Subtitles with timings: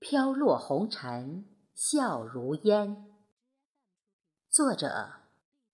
[0.00, 3.04] 飘落红尘，笑如烟。
[4.48, 5.20] 作者：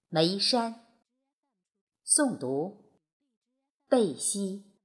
[0.08, 0.84] 梅山。
[2.04, 2.90] 诵读：
[3.88, 4.75] 贝西。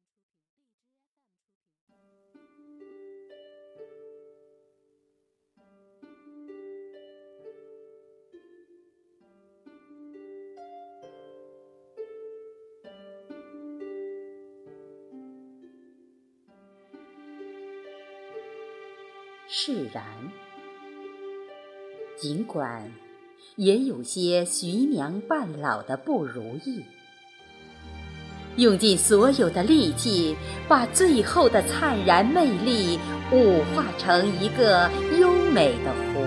[19.54, 20.02] 释然，
[22.18, 22.90] 尽管
[23.58, 26.86] 也有些徐娘半老的不如意，
[28.56, 30.38] 用尽所有的力气，
[30.70, 32.98] 把最后的灿然魅力
[33.34, 36.24] 舞化成一个优美的湖，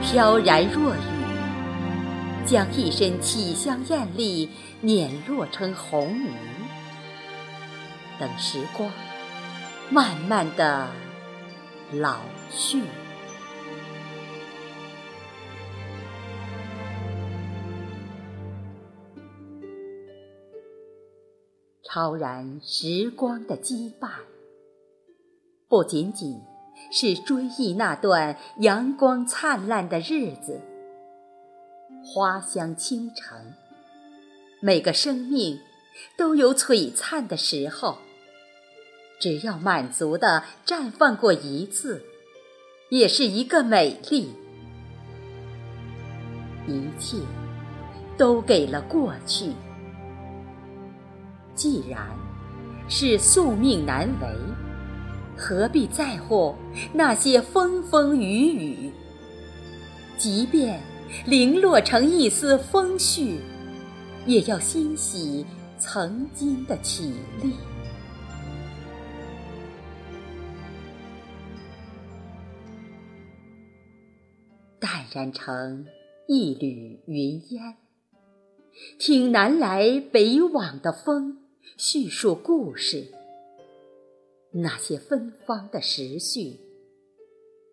[0.00, 4.48] 飘然若雨，将一身绮香艳丽
[4.80, 6.30] 碾落成红泥，
[8.20, 8.88] 等时光
[9.90, 10.88] 慢慢的。
[12.00, 12.82] 老去，
[21.84, 24.10] 超然时光的羁绊，
[25.68, 26.40] 不仅仅
[26.90, 30.60] 是追忆那段阳光灿烂的日子，
[32.04, 33.38] 花香倾城。
[34.60, 35.60] 每个生命
[36.16, 37.98] 都有璀璨的时候。
[39.24, 42.04] 只要满足的绽放过一次，
[42.90, 44.34] 也是一个美丽。
[46.66, 47.16] 一切
[48.18, 49.52] 都给了过去。
[51.54, 52.06] 既然
[52.86, 54.28] 是宿命难违，
[55.38, 56.54] 何必在乎
[56.92, 58.92] 那些风风雨雨？
[60.18, 60.78] 即便
[61.24, 63.38] 零落成一丝风絮，
[64.26, 65.46] 也要欣喜
[65.78, 67.54] 曾经的绮丽。
[74.84, 75.86] 淡然成
[76.28, 77.78] 一缕云烟，
[78.98, 81.38] 听南来北往的风
[81.78, 83.06] 叙述故事。
[84.52, 86.60] 那些芬芳的时序，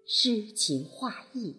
[0.05, 1.57] 诗情画意，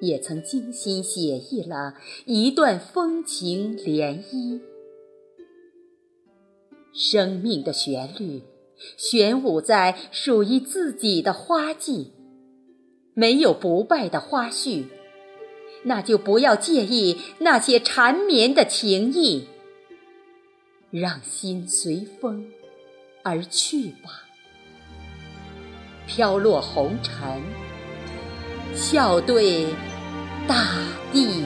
[0.00, 4.58] 也曾精心写意了一段风情涟漪。
[6.94, 8.40] 生命的旋律，
[8.96, 12.12] 旋舞在属于自己的花季。
[13.14, 14.84] 没有不败的花絮，
[15.82, 19.48] 那就不要介意那些缠绵的情意，
[20.90, 22.46] 让心随风
[23.22, 24.26] 而去吧。
[26.06, 27.42] 飘落红尘，
[28.74, 29.66] 笑对
[30.48, 30.78] 大
[31.12, 31.44] 地。